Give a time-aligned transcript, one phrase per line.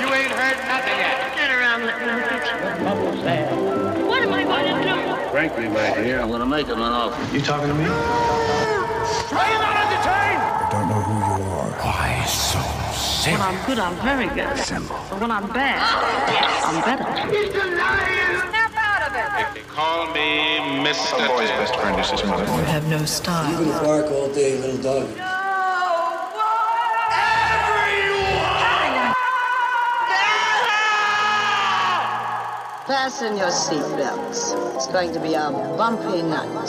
[0.00, 1.34] You ain't heard nothing yet.
[1.36, 2.84] Get around, let me get you.
[2.84, 3.46] Bubbles there.
[4.06, 5.30] What am I going to do?
[5.30, 7.34] Frankly, my dear, I'm gonna make him an offer.
[7.34, 7.84] You talking to me?
[7.84, 10.42] Are you not entertained?
[10.42, 11.70] I don't know who you are.
[11.82, 12.60] Why so
[12.94, 13.38] simple.
[13.38, 14.56] When I'm good, I'm very good.
[14.58, 14.96] Simple.
[15.10, 15.82] But when I'm bad,
[16.64, 17.06] I'm better.
[17.34, 18.50] He's denying!
[18.50, 19.46] Snap out of it!
[19.46, 21.24] If they call me Mr.
[21.24, 22.44] A boy's best friend is his mother.
[22.44, 23.52] You have no style.
[23.52, 25.33] gonna bark all day, little dog.
[32.86, 34.74] Fasten your seatbelts.
[34.74, 36.68] It's going to be a bumpy night.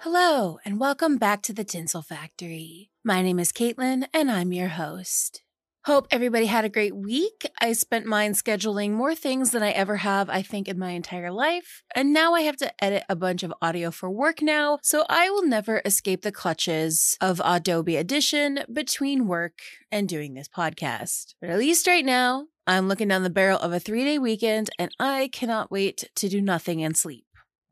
[0.00, 2.90] Hello, and welcome back to the Tinsel Factory.
[3.02, 5.40] My name is Caitlin, and I'm your host.
[5.86, 7.48] Hope everybody had a great week.
[7.60, 11.30] I spent mine scheduling more things than I ever have, I think, in my entire
[11.30, 11.84] life.
[11.94, 15.30] And now I have to edit a bunch of audio for work now, so I
[15.30, 19.60] will never escape the clutches of Adobe Audition between work
[19.92, 21.34] and doing this podcast.
[21.40, 24.70] But at least right now, I'm looking down the barrel of a three day weekend,
[24.80, 27.25] and I cannot wait to do nothing and sleep.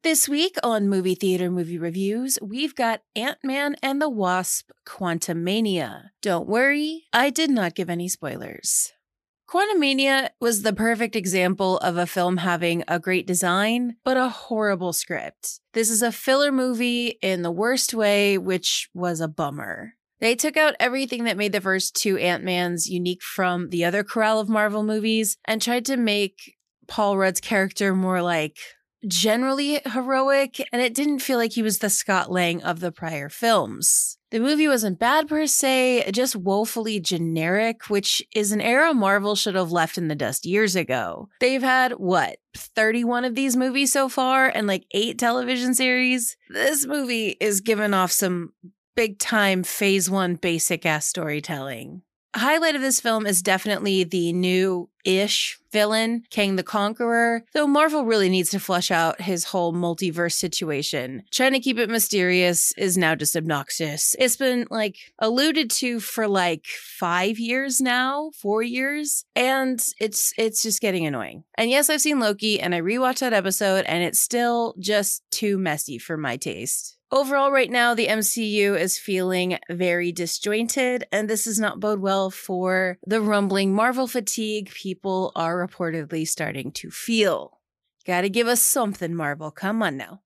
[0.04, 6.10] This week on Movie Theater Movie Reviews, we've got Ant Man and the Wasp Quantumania.
[6.20, 8.92] Don't worry, I did not give any spoilers.
[9.48, 14.92] Quantumania was the perfect example of a film having a great design, but a horrible
[14.92, 15.60] script.
[15.72, 19.94] This is a filler movie in the worst way, which was a bummer.
[20.20, 24.38] They took out everything that made the first two Ant-Mans unique from the other corral
[24.38, 28.58] of Marvel movies and tried to make Paul Rudd's character more like
[29.08, 33.28] generally heroic, and it didn't feel like he was the Scott Lang of the prior
[33.28, 34.18] films.
[34.30, 39.54] The movie wasn't bad per se, just woefully generic, which is an era Marvel should
[39.54, 41.28] have left in the dust years ago.
[41.38, 46.36] They've had, what, 31 of these movies so far and like eight television series?
[46.48, 48.52] This movie is giving off some
[48.96, 52.02] big time phase one basic ass storytelling.
[52.34, 58.04] Highlight of this film is definitely the new ish villain, Kang the Conqueror, though Marvel
[58.04, 61.22] really needs to flesh out his whole multiverse situation.
[61.30, 64.16] Trying to keep it mysterious is now just obnoxious.
[64.18, 70.62] It's been like alluded to for like five years now, four years, and it's it's
[70.62, 71.44] just getting annoying.
[71.56, 75.56] And yes, I've seen Loki and I rewatched that episode, and it's still just too
[75.56, 76.93] messy for my taste.
[77.12, 82.30] Overall, right now, the MCU is feeling very disjointed, and this does not bode well
[82.30, 87.60] for the rumbling Marvel fatigue people are reportedly starting to feel.
[88.06, 89.50] Gotta give us something, Marvel.
[89.50, 90.22] Come on now.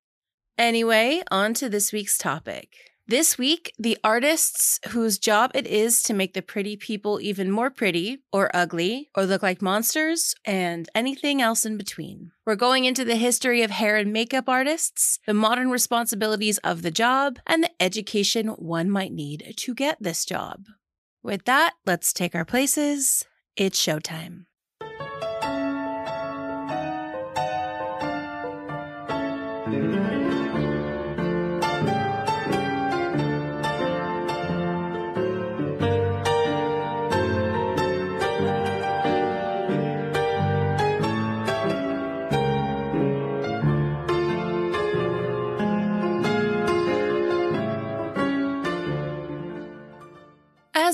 [0.56, 2.74] Anyway, on to this week's topic.
[3.10, 7.70] This week, the artists whose job it is to make the pretty people even more
[7.70, 12.32] pretty, or ugly, or look like monsters, and anything else in between.
[12.44, 16.90] We're going into the history of hair and makeup artists, the modern responsibilities of the
[16.90, 20.66] job, and the education one might need to get this job.
[21.22, 23.24] With that, let's take our places.
[23.56, 24.47] It's showtime.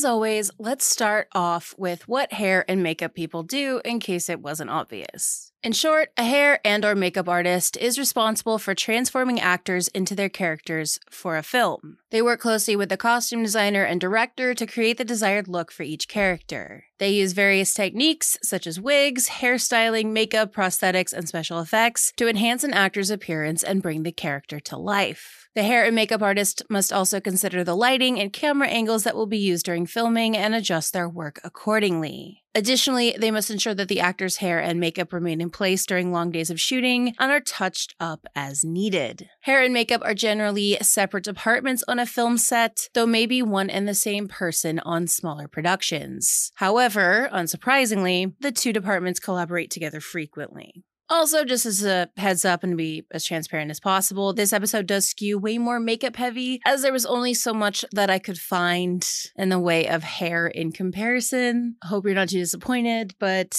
[0.04, 4.42] As always, let's start off with what hair and makeup people do in case it
[4.42, 5.50] wasn't obvious.
[5.62, 10.28] In short, a hair and or makeup artist is responsible for transforming actors into their
[10.28, 11.96] characters for a film.
[12.10, 15.84] They work closely with the costume designer and director to create the desired look for
[15.84, 16.84] each character.
[16.98, 22.62] They use various techniques such as wigs, hairstyling, makeup, prosthetics, and special effects to enhance
[22.62, 25.43] an actor's appearance and bring the character to life.
[25.54, 29.26] The hair and makeup artist must also consider the lighting and camera angles that will
[29.26, 32.42] be used during filming and adjust their work accordingly.
[32.56, 36.32] Additionally, they must ensure that the actor's hair and makeup remain in place during long
[36.32, 39.28] days of shooting and are touched up as needed.
[39.42, 43.86] Hair and makeup are generally separate departments on a film set, though maybe one and
[43.86, 46.50] the same person on smaller productions.
[46.56, 50.84] However, unsurprisingly, the two departments collaborate together frequently.
[51.10, 54.86] Also, just as a heads up and to be as transparent as possible, this episode
[54.86, 58.38] does skew way more makeup heavy, as there was only so much that I could
[58.38, 59.06] find
[59.36, 61.76] in the way of hair in comparison.
[61.84, 63.50] Hope you're not too disappointed, but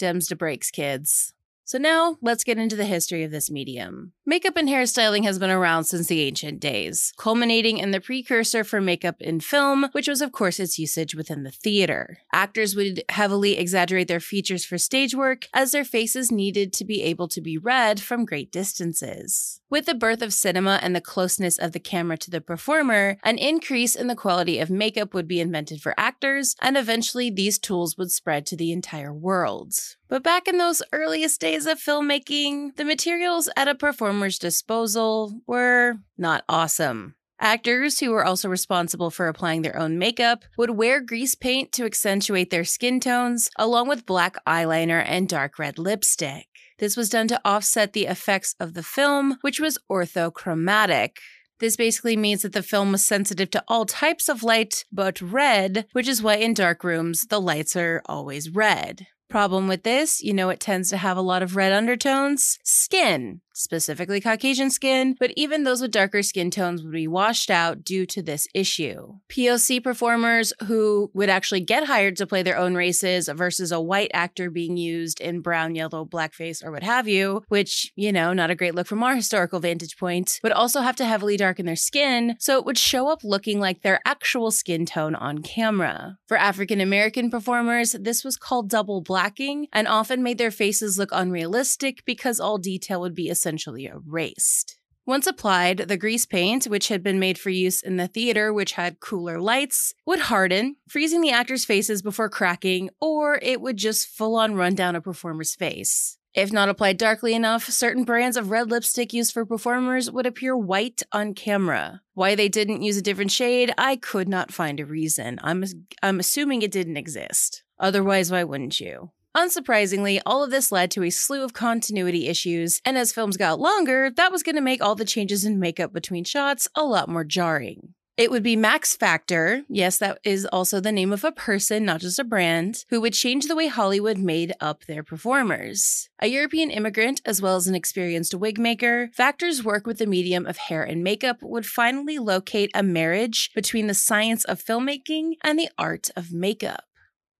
[0.00, 1.33] Dems to breaks, kids.
[1.66, 4.12] So now let's get into the history of this medium.
[4.26, 8.82] Makeup and hairstyling has been around since the ancient days, culminating in the precursor for
[8.82, 12.18] makeup in film, which was, of course, its usage within the theater.
[12.32, 17.02] Actors would heavily exaggerate their features for stage work, as their faces needed to be
[17.02, 19.60] able to be read from great distances.
[19.70, 23.38] With the birth of cinema and the closeness of the camera to the performer, an
[23.38, 27.96] increase in the quality of makeup would be invented for actors, and eventually these tools
[27.96, 29.74] would spread to the entire world.
[30.14, 35.94] But back in those earliest days of filmmaking, the materials at a performer's disposal were
[36.16, 37.16] not awesome.
[37.40, 41.84] Actors, who were also responsible for applying their own makeup, would wear grease paint to
[41.84, 46.46] accentuate their skin tones, along with black eyeliner and dark red lipstick.
[46.78, 51.16] This was done to offset the effects of the film, which was orthochromatic.
[51.58, 55.86] This basically means that the film was sensitive to all types of light but red,
[55.90, 59.08] which is why in dark rooms the lights are always red.
[59.34, 62.56] Problem with this, you know, it tends to have a lot of red undertones.
[62.62, 67.84] Skin specifically Caucasian skin, but even those with darker skin tones would be washed out
[67.84, 69.14] due to this issue.
[69.28, 74.10] POC performers who would actually get hired to play their own races versus a white
[74.12, 78.50] actor being used in brown, yellow, blackface, or what have you, which, you know, not
[78.50, 81.76] a great look from our historical vantage point, would also have to heavily darken their
[81.76, 86.18] skin so it would show up looking like their actual skin tone on camera.
[86.26, 91.10] For African American performers, this was called double blacking and often made their faces look
[91.12, 94.78] unrealistic because all detail would be essentially erased.
[95.06, 98.72] Once applied, the grease paint, which had been made for use in the theater, which
[98.72, 104.08] had cooler lights, would harden, freezing the actors' faces before cracking, or it would just
[104.08, 106.16] full on run down a performer's face.
[106.32, 110.56] If not applied darkly enough, certain brands of red lipstick used for performers would appear
[110.56, 112.00] white on camera.
[112.14, 115.38] Why they didn't use a different shade, I could not find a reason.
[115.42, 115.64] I'm,
[116.02, 117.62] I'm assuming it didn't exist.
[117.78, 119.10] Otherwise, why wouldn't you?
[119.36, 123.58] Unsurprisingly, all of this led to a slew of continuity issues, and as films got
[123.58, 127.08] longer, that was going to make all the changes in makeup between shots a lot
[127.08, 127.94] more jarring.
[128.16, 132.00] It would be Max Factor, yes, that is also the name of a person, not
[132.00, 136.08] just a brand, who would change the way Hollywood made up their performers.
[136.20, 140.46] A European immigrant, as well as an experienced wig maker, Factor's work with the medium
[140.46, 145.58] of hair and makeup would finally locate a marriage between the science of filmmaking and
[145.58, 146.84] the art of makeup.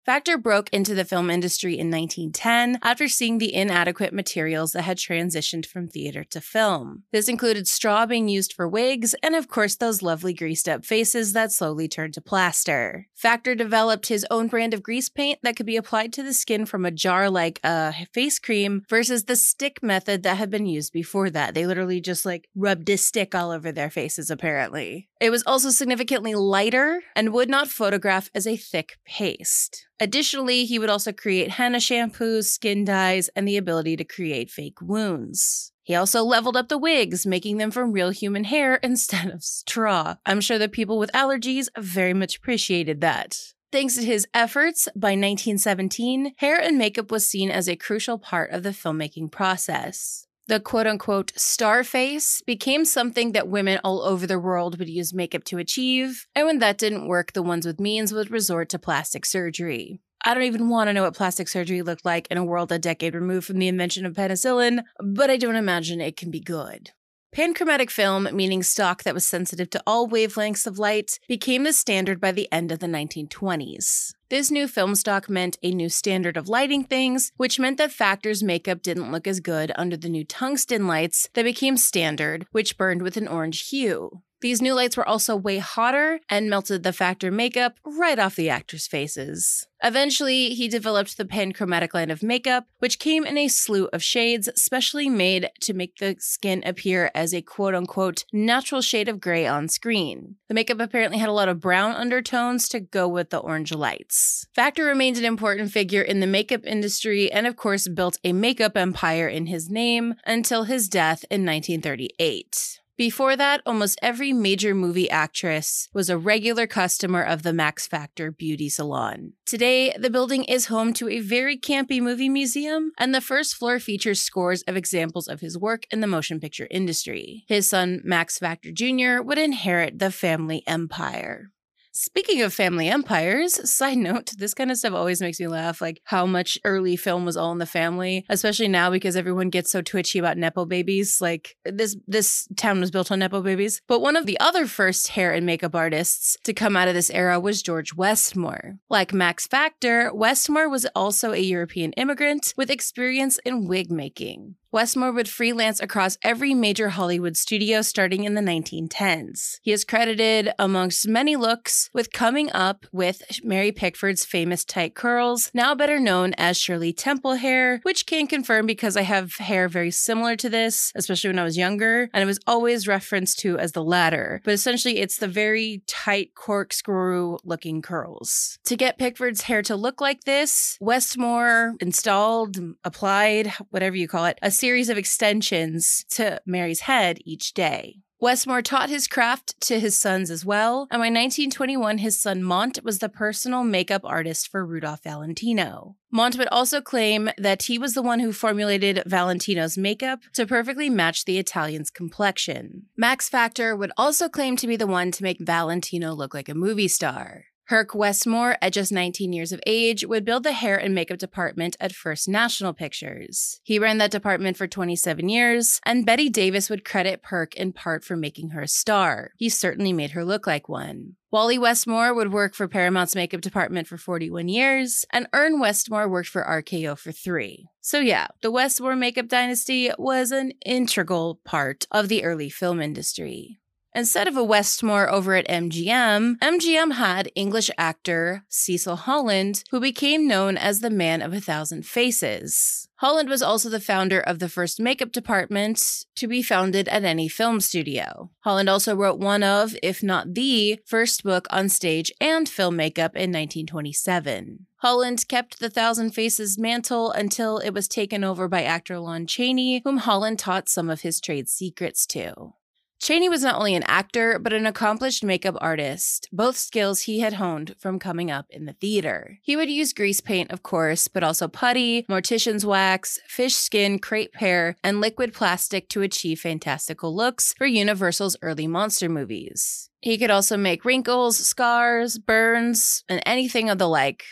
[0.05, 4.99] Factor broke into the film industry in 1910 after seeing the inadequate materials that had
[4.99, 7.05] transitioned from theater to film.
[7.11, 11.33] This included straw being used for wigs, and of course, those lovely greased up faces
[11.33, 13.07] that slowly turned to plaster.
[13.15, 16.67] Factor developed his own brand of grease paint that could be applied to the skin
[16.67, 20.93] from a jar like a face cream versus the stick method that had been used
[20.93, 21.55] before that.
[21.55, 25.09] They literally just like rubbed a stick all over their faces, apparently.
[25.19, 29.87] It was also significantly lighter and would not photograph as a thick paste.
[30.05, 34.83] Additionally, he would also create henna shampoos, skin dyes, and the ability to create fake
[34.83, 35.73] wounds.
[35.83, 40.17] He also leveled up the wigs, making them from real human hair instead of straw.
[40.27, 43.55] I'm sure that people with allergies very much appreciated that.
[43.73, 48.51] Thanks to his efforts, by 1917, hair and makeup was seen as a crucial part
[48.51, 50.27] of the filmmaking process.
[50.47, 55.15] The quote unquote star face became something that women all over the world would use
[55.15, 58.79] makeup to achieve, and when that didn't work, the ones with means would resort to
[58.79, 60.01] plastic surgery.
[60.23, 62.79] I don't even want to know what plastic surgery looked like in a world a
[62.79, 66.91] decade removed from the invention of penicillin, but I don't imagine it can be good.
[67.35, 72.21] Panchromatic film, meaning stock that was sensitive to all wavelengths of light, became the standard
[72.21, 74.13] by the end of the 1920s.
[74.29, 78.45] This new film stock meant a new standard of lighting things, which meant that Factor's
[78.45, 83.03] makeup didn't look as good under the new tungsten lights that became standard, which burned
[83.03, 84.23] with an orange hue.
[84.45, 88.51] These new lights were also way hotter and melted the Factor makeup right off the
[88.51, 89.67] actors' faces.
[89.83, 94.51] Eventually, he developed the panchromatic line of makeup, which came in a slew of shades
[94.55, 99.47] specially made to make the skin appear as a quote unquote natural shade of gray
[99.47, 100.37] on screen.
[100.49, 104.47] The makeup apparently had a lot of brown undertones to go with the orange lights.
[104.55, 108.77] Factor remained an important figure in the makeup industry and, of course, built a makeup
[108.77, 112.83] empire in his name until his death in 1938.
[112.97, 118.31] Before that, almost every major movie actress was a regular customer of the Max Factor
[118.31, 119.33] beauty salon.
[119.47, 123.81] Today, the building is home to a very campy movie museum, and the first floor
[123.81, 127.45] features scores of examples of his work in the motion picture industry.
[127.49, 131.51] His son, Max Factor Jr., would inherit the family empire.
[131.97, 135.81] Speaking of family empires, side note, this kind of stuff always makes me laugh.
[135.81, 139.71] Like how much early film was all in the family, especially now because everyone gets
[139.71, 141.21] so twitchy about nepo babies.
[141.21, 143.81] Like this, this town was built on nepo babies.
[143.87, 147.11] But one of the other first hair and makeup artists to come out of this
[147.11, 148.75] era was George Westmore.
[148.91, 154.57] Like Max Factor, Westmore was also a European immigrant with experience in wig making.
[154.75, 159.61] Westmore would freelance across every major Hollywood studio starting in the 1910s.
[159.63, 165.49] He is credited, amongst many looks, with coming up with Mary Pickford's famous tight curls,
[165.55, 169.93] now better known as Shirley Temple hair, which can confirm because I have hair very
[169.93, 173.71] similar to this, especially when I was younger, and it was always referenced to as
[173.71, 174.41] the latter.
[174.45, 178.59] But essentially, it's the very tight corkscrew looking curls.
[178.65, 184.41] To get Pickford's hair to look like this, Westmore installed, applied, whatever you call it,
[184.43, 188.01] a series of extensions to Mary's head each day.
[188.19, 192.79] Westmore taught his craft to his sons as well, and by 1921, his son Mont
[192.83, 195.97] was the personal makeup artist for Rudolph Valentino.
[196.11, 200.89] Mont would also claim that he was the one who formulated Valentino's makeup to perfectly
[200.89, 202.87] match the Italian's complexion.
[202.97, 206.55] Max Factor would also claim to be the one to make Valentino look like a
[206.55, 207.45] movie star.
[207.69, 211.77] Perc Westmore, at just 19 years of age, would build the hair and makeup department
[211.81, 213.61] at First National Pictures.
[213.63, 218.05] He ran that department for 27 years, and Bette Davis would credit Perc in part
[218.05, 219.31] for making her a star.
[219.39, 221.17] He certainly made her look like one.
[221.31, 226.29] Wally Westmore would work for Paramount's makeup department for 41 years, and Ern Westmore worked
[226.29, 227.67] for RKO for three.
[227.81, 233.59] So, yeah, the Westmore makeup dynasty was an integral part of the early film industry.
[233.97, 240.27] Instead of a Westmore over at MGM, MGM had English actor Cecil Holland, who became
[240.27, 242.89] known as the Man of a Thousand Faces.
[242.97, 247.29] Holland was also the founder of the first makeup department to be founded at any
[247.29, 248.31] film studio.
[248.41, 253.15] Holland also wrote one of, if not the, first book on stage and film makeup
[253.15, 254.67] in 1927.
[254.79, 259.83] Holland kept the Thousand Faces mantle until it was taken over by actor Lon Chaney,
[259.85, 262.55] whom Holland taught some of his trade secrets to.
[263.01, 267.35] Chaney was not only an actor, but an accomplished makeup artist, both skills he had
[267.35, 269.39] honed from coming up in the theater.
[269.43, 274.37] He would use grease paint, of course, but also putty, mortician's wax, fish skin, crepe
[274.37, 279.91] hair, and liquid plastic to achieve fantastical looks for Universal's early monster movies.
[280.01, 284.25] He could also make wrinkles, scars, burns, and anything of the like.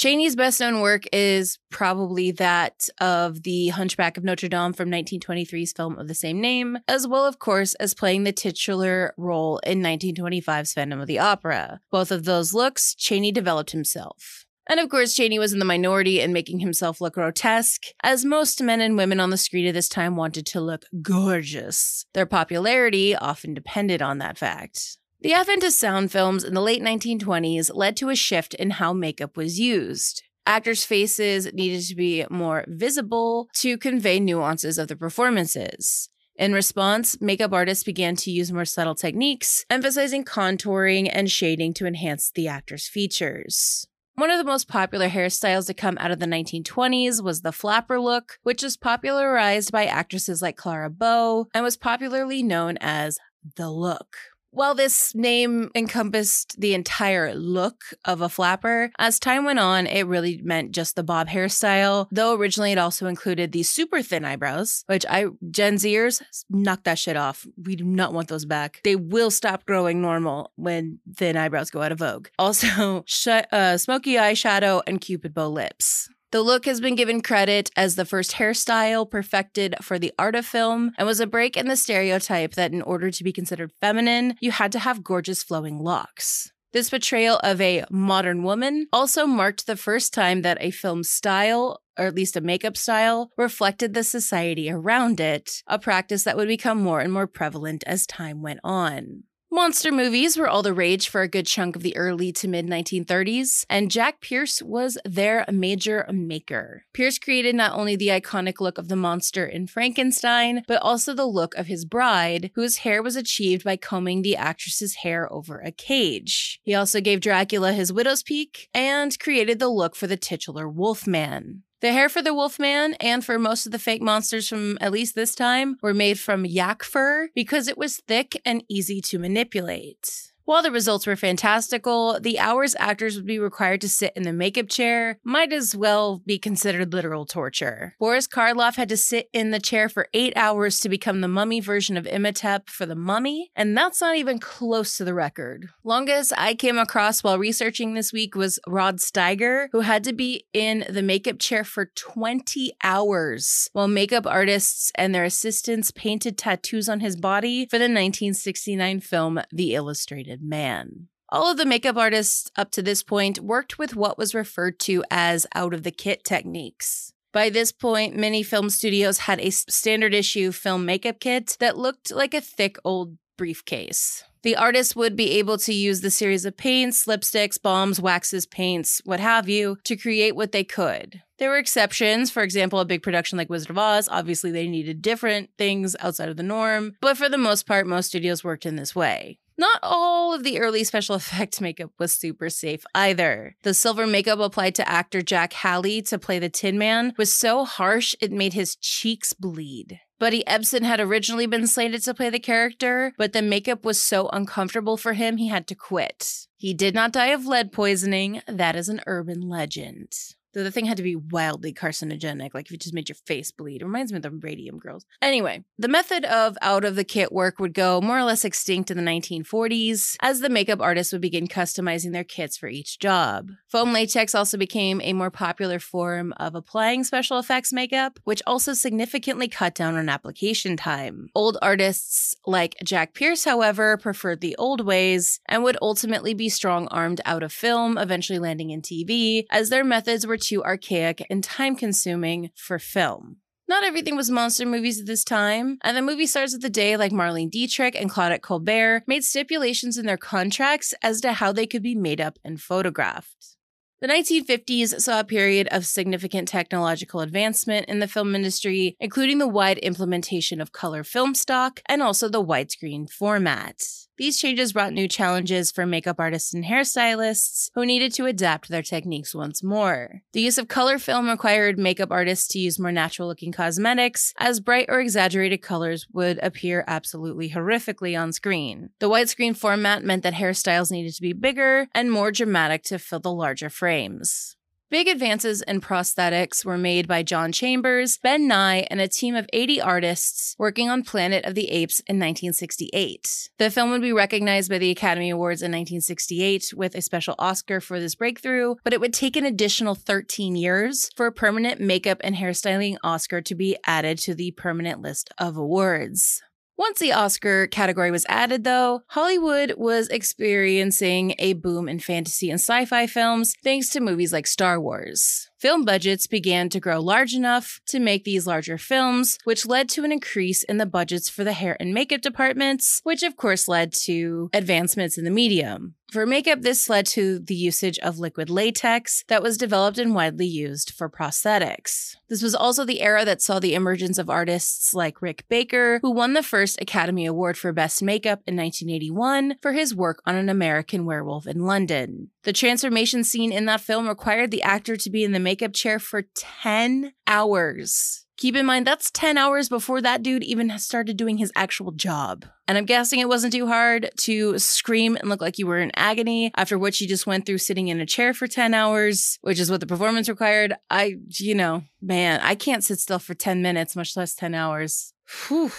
[0.00, 5.72] Chaney's best known work is probably that of The Hunchback of Notre Dame from 1923's
[5.72, 9.82] film of the same name, as well, of course, as playing the titular role in
[9.82, 11.82] 1925's Phantom of the Opera.
[11.90, 14.46] Both of those looks, Chaney developed himself.
[14.66, 18.62] And of course, Chaney was in the minority in making himself look grotesque, as most
[18.62, 22.06] men and women on the screen at this time wanted to look gorgeous.
[22.14, 24.96] Their popularity often depended on that fact.
[25.22, 28.94] The advent of sound films in the late 1920s led to a shift in how
[28.94, 30.22] makeup was used.
[30.46, 36.08] Actors' faces needed to be more visible to convey nuances of the performances.
[36.36, 41.86] In response, makeup artists began to use more subtle techniques, emphasizing contouring and shading to
[41.86, 43.86] enhance the actor's features.
[44.14, 48.00] One of the most popular hairstyles to come out of the 1920s was the flapper
[48.00, 53.18] look, which was popularized by actresses like Clara Bow and was popularly known as
[53.56, 54.16] the look.
[54.52, 60.08] While this name encompassed the entire look of a flapper, as time went on, it
[60.08, 64.82] really meant just the bob hairstyle, though originally it also included the super thin eyebrows,
[64.86, 67.46] which I, Gen Zers, knock that shit off.
[67.64, 68.80] We do not want those back.
[68.82, 72.26] They will stop growing normal when thin eyebrows go out of vogue.
[72.36, 76.08] Also, sh- uh, smoky eyeshadow and cupid bow lips.
[76.32, 80.46] The look has been given credit as the first hairstyle perfected for the art of
[80.46, 84.36] film and was a break in the stereotype that in order to be considered feminine,
[84.40, 86.52] you had to have gorgeous flowing locks.
[86.72, 91.82] This portrayal of a modern woman also marked the first time that a film style,
[91.98, 96.46] or at least a makeup style, reflected the society around it, a practice that would
[96.46, 99.24] become more and more prevalent as time went on.
[99.52, 102.68] Monster movies were all the rage for a good chunk of the early to mid
[102.68, 106.84] 1930s, and Jack Pierce was their major maker.
[106.92, 111.26] Pierce created not only the iconic look of the monster in Frankenstein, but also the
[111.26, 115.72] look of his bride, whose hair was achieved by combing the actress's hair over a
[115.72, 116.60] cage.
[116.62, 121.64] He also gave Dracula his widow's peak and created the look for the titular Wolfman.
[121.80, 125.14] The hair for the Wolfman and for most of the fake monsters from at least
[125.14, 130.29] this time were made from yak fur because it was thick and easy to manipulate.
[130.50, 134.32] While the results were fantastical, the hours actors would be required to sit in the
[134.32, 137.94] makeup chair might as well be considered literal torture.
[138.00, 141.60] Boris Karloff had to sit in the chair for eight hours to become the mummy
[141.60, 145.68] version of Imhotep for the mummy, and that's not even close to the record.
[145.84, 150.46] Longest I came across while researching this week was Rod Steiger, who had to be
[150.52, 156.88] in the makeup chair for 20 hours while makeup artists and their assistants painted tattoos
[156.88, 161.08] on his body for the 1969 film The Illustrated Man.
[161.28, 165.04] All of the makeup artists up to this point worked with what was referred to
[165.10, 167.12] as out of the kit techniques.
[167.32, 172.10] By this point, many film studios had a standard issue film makeup kit that looked
[172.10, 174.24] like a thick old briefcase.
[174.42, 179.00] The artist would be able to use the series of paints, lipsticks, balms, waxes, paints,
[179.04, 181.22] what have you, to create what they could.
[181.38, 182.30] There were exceptions.
[182.30, 186.30] For example, a big production like Wizard of Oz, obviously they needed different things outside
[186.30, 189.38] of the norm, but for the most part, most studios worked in this way.
[189.60, 193.56] Not all of the early special effects makeup was super safe either.
[193.62, 197.66] The silver makeup applied to actor Jack Haley to play the Tin Man was so
[197.66, 200.00] harsh it made his cheeks bleed.
[200.18, 204.30] Buddy Ebsen had originally been slated to play the character, but the makeup was so
[204.32, 206.46] uncomfortable for him he had to quit.
[206.56, 210.14] He did not die of lead poisoning, that is an urban legend.
[210.52, 213.52] Though the thing had to be wildly carcinogenic, like if it just made your face
[213.52, 213.82] bleed.
[213.82, 215.04] It reminds me of the Radium Girls.
[215.22, 218.90] Anyway, the method of out of the kit work would go more or less extinct
[218.90, 223.50] in the 1940s as the makeup artists would begin customizing their kits for each job.
[223.68, 228.72] Foam latex also became a more popular form of applying special effects makeup, which also
[228.72, 231.28] significantly cut down on application time.
[231.34, 236.88] Old artists like Jack Pierce, however, preferred the old ways and would ultimately be strong
[236.88, 241.44] armed out of film, eventually landing in TV, as their methods were too archaic and
[241.44, 243.36] time consuming for film.
[243.70, 246.96] Not everything was monster movies at this time, and the movie stars of the day,
[246.96, 251.68] like Marlene Dietrich and Claudette Colbert, made stipulations in their contracts as to how they
[251.68, 253.56] could be made up and photographed.
[254.00, 259.46] The 1950s saw a period of significant technological advancement in the film industry, including the
[259.46, 263.82] wide implementation of color film stock and also the widescreen format.
[264.20, 268.82] These changes brought new challenges for makeup artists and hairstylists who needed to adapt their
[268.82, 270.20] techniques once more.
[270.34, 274.60] The use of color film required makeup artists to use more natural looking cosmetics, as
[274.60, 278.90] bright or exaggerated colors would appear absolutely horrifically on screen.
[278.98, 283.20] The widescreen format meant that hairstyles needed to be bigger and more dramatic to fill
[283.20, 284.54] the larger frames.
[284.90, 289.46] Big advances in prosthetics were made by John Chambers, Ben Nye, and a team of
[289.52, 293.50] 80 artists working on Planet of the Apes in 1968.
[293.58, 297.80] The film would be recognized by the Academy Awards in 1968 with a special Oscar
[297.80, 302.18] for this breakthrough, but it would take an additional 13 years for a permanent makeup
[302.24, 306.42] and hairstyling Oscar to be added to the permanent list of awards.
[306.80, 312.58] Once the Oscar category was added, though, Hollywood was experiencing a boom in fantasy and
[312.58, 315.50] sci fi films thanks to movies like Star Wars.
[315.58, 320.04] Film budgets began to grow large enough to make these larger films, which led to
[320.04, 323.92] an increase in the budgets for the hair and makeup departments, which of course led
[323.92, 325.96] to advancements in the medium.
[326.10, 330.46] For makeup, this led to the usage of liquid latex that was developed and widely
[330.46, 332.16] used for prosthetics.
[332.28, 336.10] This was also the era that saw the emergence of artists like Rick Baker, who
[336.10, 340.48] won the first Academy Award for Best Makeup in 1981 for his work on An
[340.48, 342.30] American Werewolf in London.
[342.42, 346.00] The transformation scene in that film required the actor to be in the makeup chair
[346.00, 348.26] for 10 hours.
[348.40, 352.46] Keep in mind, that's 10 hours before that dude even started doing his actual job.
[352.66, 355.92] And I'm guessing it wasn't too hard to scream and look like you were in
[355.94, 359.60] agony after what you just went through sitting in a chair for 10 hours, which
[359.60, 360.72] is what the performance required.
[360.88, 365.12] I, you know, man, I can't sit still for 10 minutes, much less 10 hours.
[365.48, 365.70] Whew.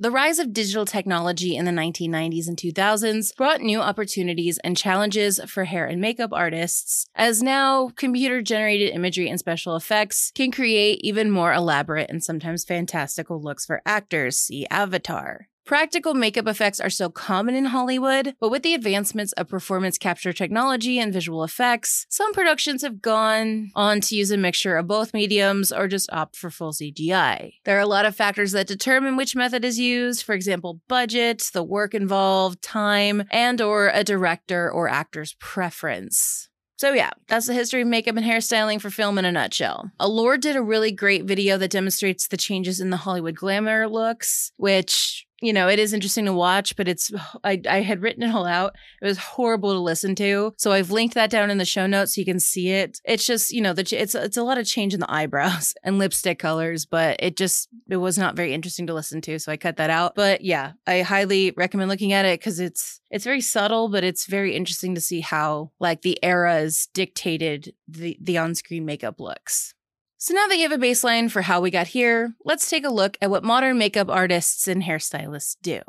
[0.00, 5.38] The rise of digital technology in the 1990s and 2000s brought new opportunities and challenges
[5.46, 11.02] for hair and makeup artists, as now computer generated imagery and special effects can create
[11.02, 14.38] even more elaborate and sometimes fantastical looks for actors.
[14.38, 15.49] See Avatar.
[15.64, 20.32] Practical makeup effects are still common in Hollywood, but with the advancements of performance capture
[20.32, 25.14] technology and visual effects, some productions have gone on to use a mixture of both
[25.14, 27.52] mediums or just opt for full CGI.
[27.64, 31.50] There are a lot of factors that determine which method is used, for example, budget,
[31.52, 36.48] the work involved, time, and or a director or actor's preference.
[36.80, 39.90] So yeah, that's the history of makeup and hairstyling for film in a nutshell.
[40.00, 44.50] Allure did a really great video that demonstrates the changes in the Hollywood glamour looks,
[44.56, 47.10] which you know, it is interesting to watch, but it's,
[47.44, 48.74] I, I had written it all out.
[49.00, 50.54] It was horrible to listen to.
[50.56, 53.00] So I've linked that down in the show notes so you can see it.
[53.04, 55.98] It's just, you know, the, it's, it's a lot of change in the eyebrows and
[55.98, 59.38] lipstick colors, but it just, it was not very interesting to listen to.
[59.38, 60.14] So I cut that out.
[60.14, 64.26] But yeah, I highly recommend looking at it because it's, it's very subtle, but it's
[64.26, 69.74] very interesting to see how like the eras dictated the, the on-screen makeup looks.
[70.22, 72.90] So now that you have a baseline for how we got here, let's take a
[72.90, 75.80] look at what modern makeup artists and hairstylists do.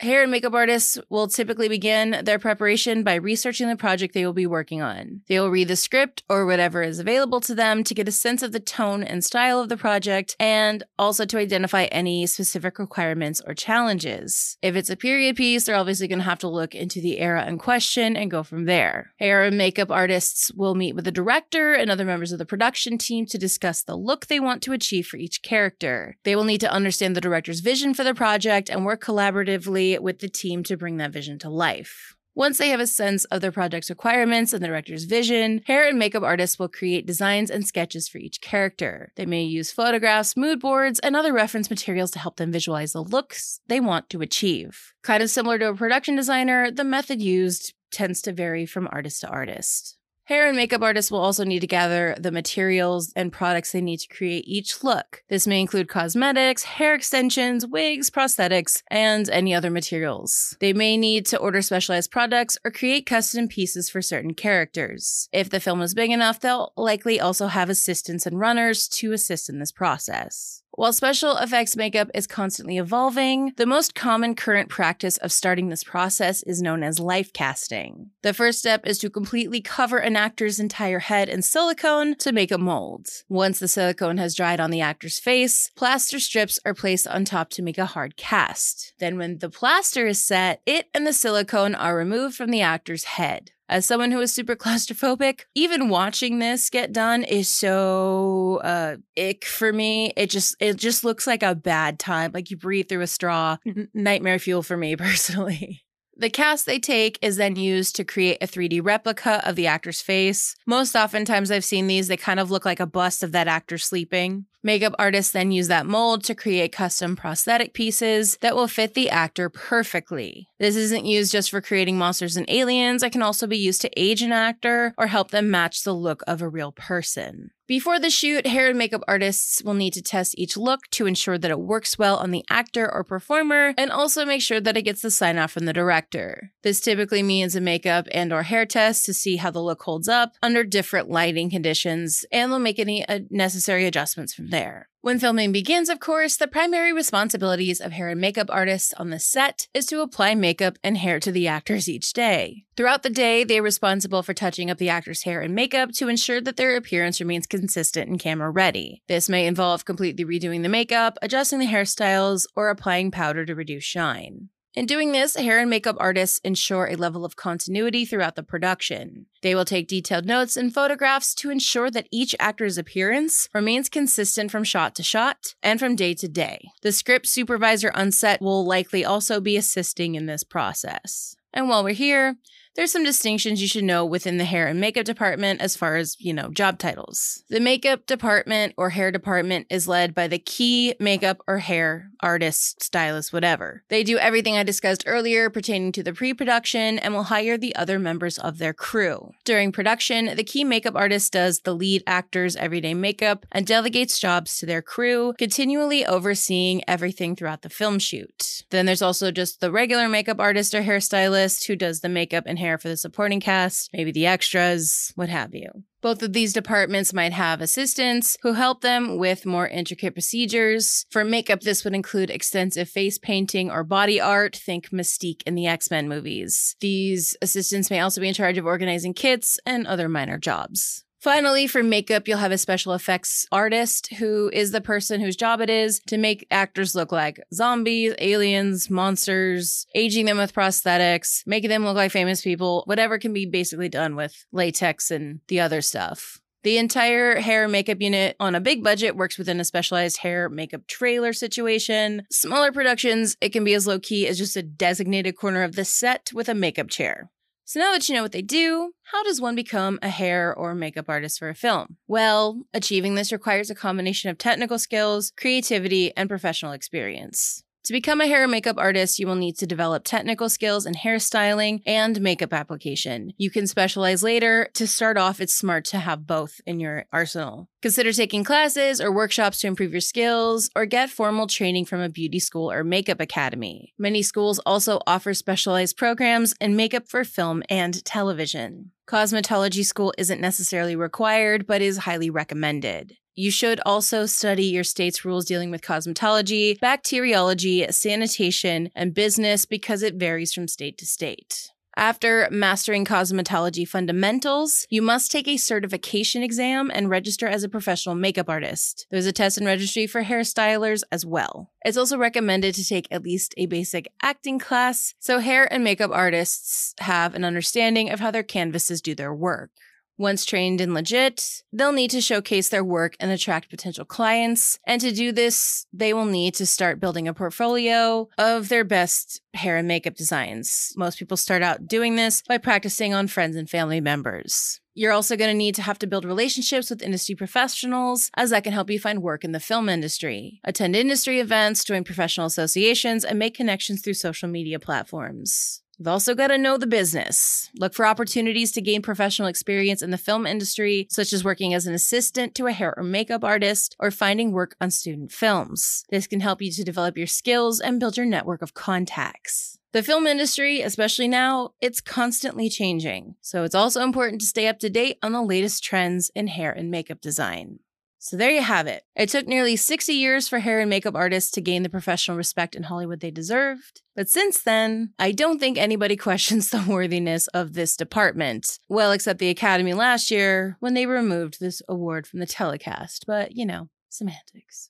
[0.00, 4.32] Hair and makeup artists will typically begin their preparation by researching the project they will
[4.32, 5.20] be working on.
[5.28, 8.42] They will read the script or whatever is available to them to get a sense
[8.42, 13.40] of the tone and style of the project and also to identify any specific requirements
[13.46, 14.58] or challenges.
[14.62, 17.46] If it's a period piece, they're obviously going to have to look into the era
[17.46, 19.12] in question and go from there.
[19.20, 22.98] Hair and makeup artists will meet with the director and other members of the production
[22.98, 26.16] team to discuss the look they want to achieve for each character.
[26.24, 30.18] They will need to understand the director's vision for the project and work collaboratively with
[30.18, 32.14] the team to bring that vision to life.
[32.36, 35.96] Once they have a sense of their project's requirements and the director's vision, hair and
[35.96, 39.12] makeup artists will create designs and sketches for each character.
[39.14, 43.04] They may use photographs, mood boards, and other reference materials to help them visualize the
[43.04, 44.94] looks they want to achieve.
[45.04, 49.20] Kind of similar to a production designer, the method used tends to vary from artist
[49.20, 49.96] to artist.
[50.26, 53.98] Hair and makeup artists will also need to gather the materials and products they need
[53.98, 55.22] to create each look.
[55.28, 60.56] This may include cosmetics, hair extensions, wigs, prosthetics, and any other materials.
[60.60, 65.28] They may need to order specialized products or create custom pieces for certain characters.
[65.30, 69.50] If the film is big enough, they'll likely also have assistants and runners to assist
[69.50, 70.63] in this process.
[70.76, 75.84] While special effects makeup is constantly evolving, the most common current practice of starting this
[75.84, 78.10] process is known as life casting.
[78.22, 82.50] The first step is to completely cover an actor's entire head in silicone to make
[82.50, 83.06] a mold.
[83.28, 87.50] Once the silicone has dried on the actor's face, plaster strips are placed on top
[87.50, 88.94] to make a hard cast.
[88.98, 93.04] Then, when the plaster is set, it and the silicone are removed from the actor's
[93.04, 93.52] head.
[93.68, 99.44] As someone who is super claustrophobic, even watching this get done is so uh ick
[99.44, 100.12] for me.
[100.16, 102.32] It just it just looks like a bad time.
[102.32, 103.56] Like you breathe through a straw.
[103.94, 105.84] Nightmare fuel for me personally.
[106.16, 110.00] The cast they take is then used to create a 3D replica of the actor's
[110.00, 110.54] face.
[110.64, 113.78] Most oftentimes I've seen these, they kind of look like a bust of that actor
[113.78, 114.46] sleeping.
[114.64, 119.10] Makeup artists then use that mold to create custom prosthetic pieces that will fit the
[119.10, 120.48] actor perfectly.
[120.58, 123.90] This isn't used just for creating monsters and aliens, it can also be used to
[123.94, 127.50] age an actor or help them match the look of a real person.
[127.66, 131.38] Before the shoot, hair and makeup artists will need to test each look to ensure
[131.38, 134.82] that it works well on the actor or performer and also make sure that it
[134.82, 136.52] gets the sign off from the director.
[136.62, 140.08] This typically means a makeup and or hair test to see how the look holds
[140.08, 144.88] up under different lighting conditions and they'll make any uh, necessary adjustments from there.
[145.00, 149.18] When filming begins, of course, the primary responsibilities of hair and makeup artists on the
[149.18, 152.64] set is to apply makeup and hair to the actors each day.
[152.76, 156.08] Throughout the day, they are responsible for touching up the actor's hair and makeup to
[156.08, 159.02] ensure that their appearance remains consistent and camera ready.
[159.08, 163.84] This may involve completely redoing the makeup, adjusting the hairstyles, or applying powder to reduce
[163.84, 164.50] shine.
[164.74, 169.26] In doing this, hair and makeup artists ensure a level of continuity throughout the production.
[169.40, 174.50] They will take detailed notes and photographs to ensure that each actor's appearance remains consistent
[174.50, 176.70] from shot to shot and from day to day.
[176.82, 181.36] The script supervisor on set will likely also be assisting in this process.
[181.52, 182.34] And while we're here,
[182.76, 186.16] there's some distinctions you should know within the hair and makeup department as far as,
[186.18, 187.44] you know, job titles.
[187.48, 192.82] The makeup department or hair department is led by the key makeup or hair artist,
[192.82, 193.84] stylist, whatever.
[193.88, 197.76] They do everything I discussed earlier pertaining to the pre production and will hire the
[197.76, 199.32] other members of their crew.
[199.44, 204.58] During production, the key makeup artist does the lead actor's everyday makeup and delegates jobs
[204.58, 208.64] to their crew, continually overseeing everything throughout the film shoot.
[208.70, 212.58] Then there's also just the regular makeup artist or hairstylist who does the makeup and
[212.58, 215.70] hair for the supporting cast, maybe the extras, what have you.
[216.02, 221.06] Both of these departments might have assistants who help them with more intricate procedures.
[221.10, 224.54] For makeup, this would include extensive face painting or body art.
[224.54, 226.76] Think Mystique in the X Men movies.
[226.80, 231.03] These assistants may also be in charge of organizing kits and other minor jobs.
[231.24, 235.62] Finally, for makeup, you'll have a special effects artist who is the person whose job
[235.62, 241.70] it is to make actors look like zombies, aliens, monsters, aging them with prosthetics, making
[241.70, 245.80] them look like famous people, whatever can be basically done with latex and the other
[245.80, 246.42] stuff.
[246.62, 250.86] The entire hair makeup unit on a big budget works within a specialized hair makeup
[250.88, 252.26] trailer situation.
[252.30, 255.86] Smaller productions, it can be as low key as just a designated corner of the
[255.86, 257.30] set with a makeup chair.
[257.66, 260.74] So now that you know what they do, how does one become a hair or
[260.74, 261.96] makeup artist for a film?
[262.06, 267.63] Well, achieving this requires a combination of technical skills, creativity, and professional experience.
[267.84, 270.94] To become a hair and makeup artist, you will need to develop technical skills in
[270.94, 273.34] hairstyling and makeup application.
[273.36, 274.70] You can specialize later.
[274.72, 277.68] To start off, it's smart to have both in your arsenal.
[277.82, 282.08] Consider taking classes or workshops to improve your skills, or get formal training from a
[282.08, 283.92] beauty school or makeup academy.
[283.98, 288.92] Many schools also offer specialized programs in makeup for film and television.
[289.06, 293.18] Cosmetology school isn't necessarily required, but is highly recommended.
[293.36, 300.02] You should also study your state's rules dealing with cosmetology, bacteriology, sanitation, and business because
[300.04, 301.72] it varies from state to state.
[301.96, 308.16] After mastering cosmetology fundamentals, you must take a certification exam and register as a professional
[308.16, 309.06] makeup artist.
[309.10, 311.70] There's a test and registry for hairstylers as well.
[311.84, 316.10] It's also recommended to take at least a basic acting class so hair and makeup
[316.12, 319.70] artists have an understanding of how their canvases do their work.
[320.16, 324.78] Once trained and legit, they'll need to showcase their work and attract potential clients.
[324.86, 329.40] And to do this, they will need to start building a portfolio of their best
[329.54, 330.92] hair and makeup designs.
[330.96, 334.80] Most people start out doing this by practicing on friends and family members.
[334.96, 338.62] You're also going to need to have to build relationships with industry professionals, as that
[338.62, 340.60] can help you find work in the film industry.
[340.62, 345.82] Attend industry events, join professional associations, and make connections through social media platforms.
[345.98, 347.70] You've also got to know the business.
[347.74, 351.86] Look for opportunities to gain professional experience in the film industry, such as working as
[351.86, 356.04] an assistant to a hair or makeup artist or finding work on student films.
[356.10, 359.78] This can help you to develop your skills and build your network of contacts.
[359.92, 363.36] The film industry, especially now, it's constantly changing.
[363.40, 366.72] So it's also important to stay up to date on the latest trends in hair
[366.72, 367.78] and makeup design.
[368.24, 369.02] So there you have it.
[369.14, 372.74] It took nearly 60 years for hair and makeup artists to gain the professional respect
[372.74, 374.00] in Hollywood they deserved.
[374.16, 378.78] But since then, I don't think anybody questions the worthiness of this department.
[378.88, 383.24] Well, except the Academy last year when they removed this award from the telecast.
[383.26, 384.88] But, you know, semantics.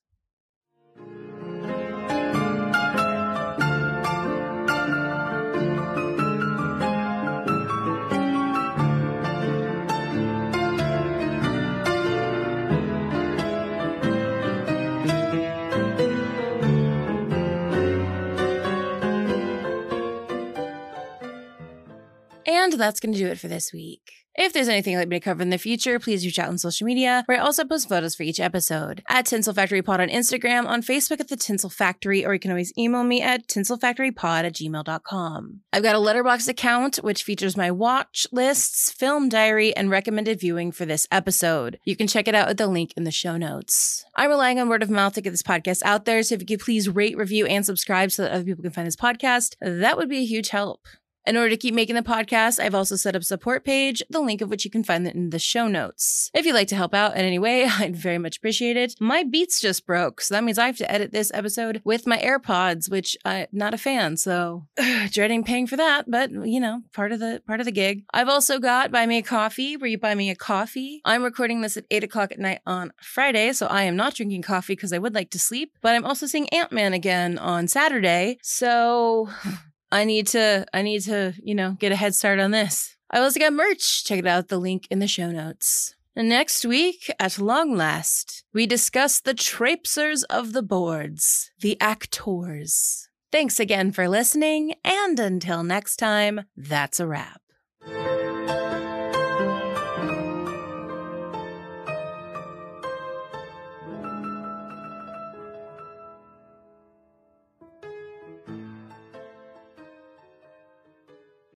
[22.76, 24.02] That's going to do it for this week.
[24.36, 26.58] If there's anything you'd like me to cover in the future, please reach out on
[26.58, 29.04] social media, where I also post photos for each episode.
[29.08, 32.50] At Tinsel Factory Pod on Instagram, on Facebook at The Tinsel Factory, or you can
[32.50, 35.60] always email me at tinselfactorypod at gmail.com.
[35.72, 40.72] I've got a Letterboxd account, which features my watch lists, film diary, and recommended viewing
[40.72, 41.78] for this episode.
[41.84, 44.04] You can check it out at the link in the show notes.
[44.16, 46.46] I'm relying on word of mouth to get this podcast out there, so if you
[46.46, 49.96] could please rate, review, and subscribe so that other people can find this podcast, that
[49.96, 50.80] would be a huge help.
[51.26, 54.20] In order to keep making the podcast, I've also set up a support page, the
[54.20, 56.30] link of which you can find in the show notes.
[56.34, 58.94] If you'd like to help out in any way, I'd very much appreciate it.
[59.00, 62.18] My Beats just broke, so that means I have to edit this episode with my
[62.18, 64.66] AirPods, which I'm not a fan, so
[65.10, 68.04] dreading paying for that, but you know, part of the part of the gig.
[68.12, 71.00] I've also got Buy Me a Coffee, where you buy me a coffee.
[71.06, 74.42] I'm recording this at 8 o'clock at night on Friday, so I am not drinking
[74.42, 78.38] coffee because I would like to sleep, but I'm also seeing Ant-Man again on Saturday,
[78.42, 79.30] so
[79.94, 82.96] I need to, I need to, you know, get a head start on this.
[83.12, 84.04] I also got merch.
[84.04, 85.94] Check it out, the link in the show notes.
[86.16, 93.08] And next week, at long last, we discuss the traipsers of the boards, the actors.
[93.30, 97.40] Thanks again for listening, and until next time, that's a wrap.